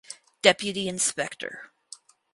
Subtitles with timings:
[0.41, 1.71] Deputy Inspector.